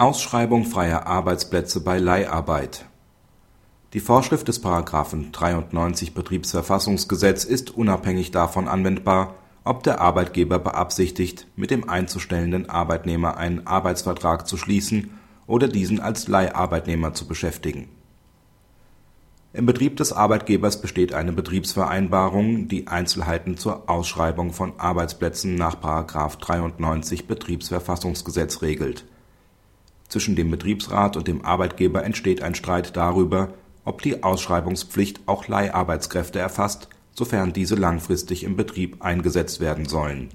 Ausschreibung 0.00 0.64
freier 0.64 1.08
Arbeitsplätze 1.08 1.80
bei 1.80 1.98
Leiharbeit 1.98 2.86
Die 3.94 3.98
Vorschrift 3.98 4.46
des§ 4.46 4.62
93 5.32 6.14
Betriebsverfassungsgesetz 6.14 7.42
ist 7.42 7.76
unabhängig 7.76 8.30
davon 8.30 8.68
anwendbar, 8.68 9.34
ob 9.64 9.82
der 9.82 10.00
Arbeitgeber 10.00 10.60
beabsichtigt, 10.60 11.48
mit 11.56 11.72
dem 11.72 11.88
einzustellenden 11.88 12.70
Arbeitnehmer 12.70 13.38
einen 13.38 13.66
Arbeitsvertrag 13.66 14.46
zu 14.46 14.56
schließen 14.56 15.18
oder 15.48 15.66
diesen 15.66 15.98
als 15.98 16.28
Leiharbeitnehmer 16.28 17.12
zu 17.14 17.26
beschäftigen. 17.26 17.88
Im 19.52 19.66
Betrieb 19.66 19.96
des 19.96 20.12
Arbeitgebers 20.12 20.80
besteht 20.80 21.12
eine 21.12 21.32
Betriebsvereinbarung, 21.32 22.68
die 22.68 22.86
Einzelheiten 22.86 23.56
zur 23.56 23.90
Ausschreibung 23.90 24.52
von 24.52 24.78
Arbeitsplätzen 24.78 25.56
nach§ 25.56 25.74
93 26.38 27.26
Betriebsverfassungsgesetz 27.26 28.62
regelt. 28.62 29.04
Zwischen 30.08 30.36
dem 30.36 30.50
Betriebsrat 30.50 31.16
und 31.16 31.28
dem 31.28 31.44
Arbeitgeber 31.44 32.04
entsteht 32.04 32.42
ein 32.42 32.54
Streit 32.54 32.96
darüber, 32.96 33.50
ob 33.84 34.02
die 34.02 34.22
Ausschreibungspflicht 34.22 35.20
auch 35.26 35.48
Leiharbeitskräfte 35.48 36.38
erfasst, 36.38 36.88
sofern 37.12 37.52
diese 37.52 37.74
langfristig 37.74 38.44
im 38.44 38.56
Betrieb 38.56 39.02
eingesetzt 39.02 39.60
werden 39.60 39.86
sollen. 39.86 40.28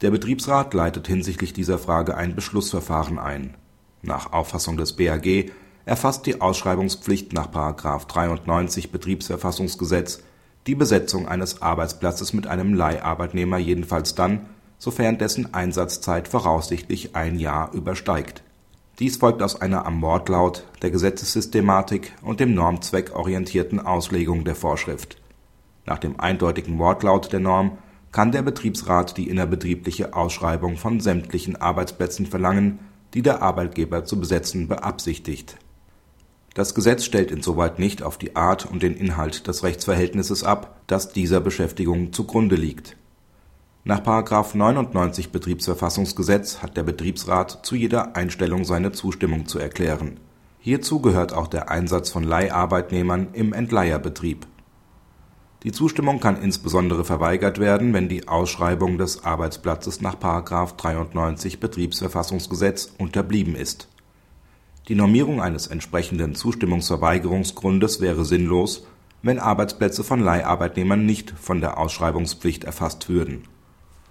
Der 0.00 0.10
Betriebsrat 0.10 0.74
leitet 0.74 1.06
hinsichtlich 1.08 1.52
dieser 1.52 1.78
Frage 1.78 2.16
ein 2.16 2.34
Beschlussverfahren 2.34 3.18
ein. 3.18 3.54
Nach 4.02 4.32
Auffassung 4.32 4.76
des 4.76 4.94
BAG 4.94 5.50
erfasst 5.84 6.26
die 6.26 6.40
Ausschreibungspflicht 6.40 7.32
nach§ 7.32 7.50
93 8.06 8.92
Betriebsverfassungsgesetz 8.92 10.22
die 10.66 10.74
Besetzung 10.74 11.26
eines 11.26 11.62
Arbeitsplatzes 11.62 12.32
mit 12.32 12.46
einem 12.46 12.74
Leiharbeitnehmer 12.74 13.58
jedenfalls 13.58 14.14
dann, 14.14 14.46
sofern 14.78 15.18
dessen 15.18 15.54
Einsatzzeit 15.54 16.28
voraussichtlich 16.28 17.16
ein 17.16 17.38
Jahr 17.38 17.72
übersteigt. 17.72 18.42
Dies 18.98 19.16
folgt 19.16 19.42
aus 19.42 19.60
einer 19.60 19.86
am 19.86 20.02
Wortlaut, 20.02 20.64
der 20.82 20.90
Gesetzessystematik 20.90 22.12
und 22.22 22.40
dem 22.40 22.54
Normzweck 22.54 23.14
orientierten 23.14 23.80
Auslegung 23.80 24.44
der 24.44 24.54
Vorschrift. 24.54 25.16
Nach 25.86 25.98
dem 25.98 26.18
eindeutigen 26.18 26.78
Wortlaut 26.78 27.32
der 27.32 27.40
Norm 27.40 27.78
kann 28.10 28.32
der 28.32 28.42
Betriebsrat 28.42 29.16
die 29.16 29.28
innerbetriebliche 29.28 30.14
Ausschreibung 30.14 30.76
von 30.76 31.00
sämtlichen 31.00 31.56
Arbeitsplätzen 31.56 32.26
verlangen, 32.26 32.80
die 33.14 33.22
der 33.22 33.42
Arbeitgeber 33.42 34.04
zu 34.04 34.18
besetzen 34.18 34.68
beabsichtigt 34.68 35.58
das 36.58 36.74
Gesetz 36.74 37.04
stellt 37.04 37.30
insoweit 37.30 37.78
nicht 37.78 38.02
auf 38.02 38.18
die 38.18 38.34
Art 38.34 38.66
und 38.66 38.82
den 38.82 38.96
Inhalt 38.96 39.46
des 39.46 39.62
Rechtsverhältnisses 39.62 40.42
ab, 40.42 40.80
das 40.88 41.12
dieser 41.12 41.40
Beschäftigung 41.40 42.12
zugrunde 42.12 42.56
liegt. 42.56 42.96
Nach§ 43.88 44.00
99 44.56 45.32
Betriebsverfassungsgesetz 45.32 46.62
hat 46.62 46.76
der 46.76 46.84
Betriebsrat 46.84 47.66
zu 47.66 47.74
jeder 47.74 48.14
Einstellung 48.14 48.64
seine 48.64 48.92
Zustimmung 48.92 49.46
zu 49.46 49.58
erklären. 49.58 50.20
Hierzu 50.60 51.00
gehört 51.00 51.32
auch 51.32 51.48
der 51.48 51.70
Einsatz 51.70 52.10
von 52.10 52.22
Leiharbeitnehmern 52.22 53.30
im 53.32 53.52
Entleiherbetrieb. 53.52 54.46
Die 55.64 55.72
Zustimmung 55.72 56.20
kann 56.20 56.40
insbesondere 56.40 57.04
verweigert 57.04 57.58
werden, 57.58 57.92
wenn 57.94 58.08
die 58.08 58.28
Ausschreibung 58.28 58.96
des 58.96 59.24
Arbeitsplatzes 59.24 60.00
nach§ 60.00 60.14
93 60.76 61.58
Betriebsverfassungsgesetz 61.58 62.92
unterblieben 62.98 63.56
ist 63.56 63.88
die 64.88 64.94
Normierung 64.94 65.42
eines 65.42 65.66
entsprechenden 65.66 66.34
Zustimmungsverweigerungsgrundes 66.34 68.00
wäre 68.00 68.24
sinnlos, 68.24 68.86
wenn 69.20 69.38
Arbeitsplätze 69.38 70.02
von 70.02 70.20
Leiharbeitnehmern 70.20 71.04
nicht 71.04 71.30
von 71.30 71.60
der 71.60 71.76
Ausschreibungspflicht 71.76 72.64
erfasst 72.64 73.10
würden. 73.10 73.44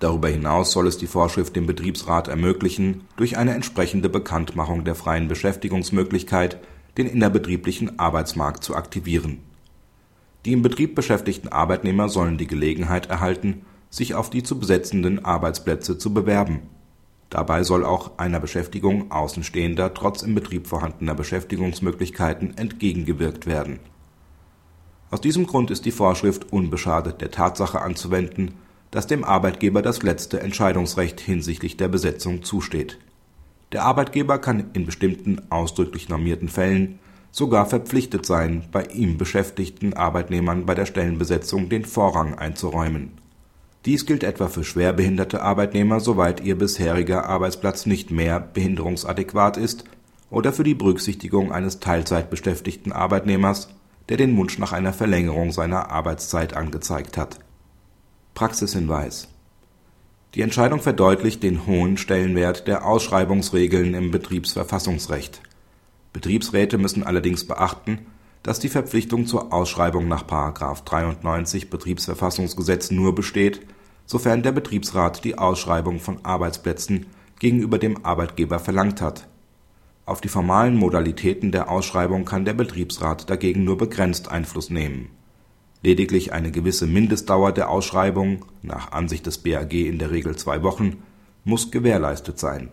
Darüber 0.00 0.28
hinaus 0.28 0.72
soll 0.72 0.88
es 0.88 0.98
die 0.98 1.06
Vorschrift 1.06 1.54
dem 1.54 1.66
Betriebsrat 1.66 2.26
ermöglichen, 2.26 3.02
durch 3.16 3.36
eine 3.36 3.54
entsprechende 3.54 4.08
Bekanntmachung 4.08 4.84
der 4.84 4.96
freien 4.96 5.28
Beschäftigungsmöglichkeit 5.28 6.58
den 6.98 7.06
innerbetrieblichen 7.06 8.00
Arbeitsmarkt 8.00 8.64
zu 8.64 8.74
aktivieren. 8.74 9.38
Die 10.44 10.52
im 10.52 10.62
Betrieb 10.62 10.96
beschäftigten 10.96 11.48
Arbeitnehmer 11.48 12.08
sollen 12.08 12.38
die 12.38 12.48
Gelegenheit 12.48 13.06
erhalten, 13.06 13.62
sich 13.90 14.14
auf 14.14 14.30
die 14.30 14.42
zu 14.42 14.58
besetzenden 14.58 15.24
Arbeitsplätze 15.24 15.98
zu 15.98 16.12
bewerben 16.12 16.62
Dabei 17.30 17.62
soll 17.62 17.84
auch 17.84 18.18
einer 18.18 18.40
Beschäftigung 18.40 19.12
Außenstehender 19.12 19.94
trotz 19.94 20.22
im 20.22 20.34
Betrieb 20.34 20.66
vorhandener 20.66 21.14
Beschäftigungsmöglichkeiten 21.14 22.58
entgegengewirkt 22.58 23.46
werden. 23.46 23.78
Aus 25.12 25.20
diesem 25.20 25.46
Grund 25.46 25.70
ist 25.70 25.84
die 25.84 25.92
Vorschrift 25.92 26.52
unbeschadet 26.52 27.20
der 27.20 27.30
Tatsache 27.30 27.80
anzuwenden, 27.80 28.54
dass 28.90 29.06
dem 29.06 29.24
Arbeitgeber 29.24 29.82
das 29.82 30.02
letzte 30.02 30.40
Entscheidungsrecht 30.40 31.20
hinsichtlich 31.20 31.76
der 31.76 31.88
Besetzung 31.88 32.42
zusteht. 32.42 32.98
Der 33.72 33.84
Arbeitgeber 33.84 34.38
kann 34.38 34.70
in 34.72 34.86
bestimmten 34.86 35.40
ausdrücklich 35.50 36.08
normierten 36.08 36.48
Fällen 36.48 36.98
sogar 37.30 37.66
verpflichtet 37.66 38.26
sein, 38.26 38.64
bei 38.72 38.84
ihm 38.86 39.16
beschäftigten 39.16 39.94
Arbeitnehmern 39.94 40.66
bei 40.66 40.74
der 40.74 40.86
Stellenbesetzung 40.86 41.68
den 41.68 41.84
Vorrang 41.84 42.34
einzuräumen 42.34 43.12
dies 43.86 44.04
gilt 44.04 44.24
etwa 44.24 44.48
für 44.48 44.62
schwerbehinderte 44.62 45.40
Arbeitnehmer, 45.40 46.00
soweit 46.00 46.42
ihr 46.42 46.58
bisheriger 46.58 47.26
Arbeitsplatz 47.26 47.86
nicht 47.86 48.10
mehr 48.10 48.38
behinderungsadäquat 48.38 49.56
ist, 49.56 49.84
oder 50.28 50.52
für 50.52 50.64
die 50.64 50.74
Berücksichtigung 50.74 51.50
eines 51.50 51.80
Teilzeitbeschäftigten 51.80 52.92
Arbeitnehmers, 52.92 53.70
der 54.10 54.18
den 54.18 54.36
Wunsch 54.36 54.58
nach 54.58 54.72
einer 54.72 54.92
Verlängerung 54.92 55.50
seiner 55.50 55.90
Arbeitszeit 55.90 56.54
angezeigt 56.54 57.16
hat. 57.16 57.40
Praxishinweis 58.40 59.28
Die 60.34 60.40
Entscheidung 60.40 60.80
verdeutlicht 60.80 61.42
den 61.42 61.66
hohen 61.66 61.98
Stellenwert 61.98 62.66
der 62.66 62.86
Ausschreibungsregeln 62.86 63.92
im 63.92 64.10
Betriebsverfassungsrecht. 64.10 65.42
Betriebsräte 66.14 66.78
müssen 66.78 67.02
allerdings 67.02 67.46
beachten 67.46 67.98
dass 68.42 68.58
die 68.58 68.70
Verpflichtung 68.70 69.26
zur 69.26 69.52
Ausschreibung 69.52 70.08
nach§ 70.08 70.24
93 70.84 71.68
Betriebsverfassungsgesetz 71.68 72.90
nur 72.90 73.14
besteht, 73.14 73.60
sofern 74.06 74.42
der 74.42 74.52
Betriebsrat 74.52 75.22
die 75.22 75.36
Ausschreibung 75.36 76.00
von 76.00 76.24
Arbeitsplätzen 76.24 77.08
gegenüber 77.40 77.76
dem 77.76 78.06
Arbeitgeber 78.06 78.58
verlangt 78.58 79.02
hat. 79.02 79.28
Auf 80.06 80.22
die 80.22 80.28
formalen 80.28 80.76
Modalitäten 80.76 81.52
der 81.52 81.70
Ausschreibung 81.70 82.24
kann 82.24 82.46
der 82.46 82.54
Betriebsrat 82.54 83.28
dagegen 83.28 83.64
nur 83.64 83.76
begrenzt 83.76 84.30
Einfluss 84.30 84.70
nehmen. 84.70 85.10
Lediglich 85.82 86.32
eine 86.32 86.50
gewisse 86.50 86.86
Mindestdauer 86.86 87.52
der 87.52 87.70
Ausschreibung 87.70 88.44
(nach 88.62 88.92
Ansicht 88.92 89.26
des 89.26 89.38
BAG 89.38 89.72
in 89.72 89.98
der 89.98 90.10
Regel 90.10 90.36
zwei 90.36 90.62
Wochen) 90.62 91.02
muss 91.44 91.70
gewährleistet 91.70 92.38
sein. 92.38 92.70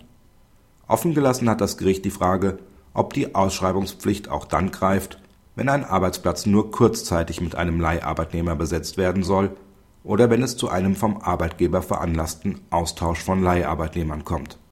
Offen 0.87 1.13
gelassen 1.13 1.49
hat 1.49 1.61
das 1.61 1.77
Gericht 1.77 2.03
die 2.05 2.11
Frage, 2.11 2.59
ob 2.93 3.13
die 3.13 3.35
Ausschreibungspflicht 3.35 4.29
auch 4.29 4.45
dann 4.45 4.71
greift 4.71 5.19
wenn 5.57 5.69
ein 5.69 5.83
Arbeitsplatz 5.83 6.45
nur 6.45 6.71
kurzzeitig 6.71 7.41
mit 7.41 7.55
einem 7.55 7.81
Leiharbeitnehmer 7.81 8.55
besetzt 8.55 8.95
werden 8.95 9.23
soll 9.23 9.57
oder 10.03 10.29
wenn 10.29 10.43
es 10.43 10.55
zu 10.55 10.69
einem 10.69 10.95
vom 10.95 11.17
Arbeitgeber 11.17 11.81
veranlassten 11.81 12.61
Austausch 12.69 13.23
von 13.23 13.41
Leiharbeitnehmern 13.41 14.23
kommt 14.23 14.59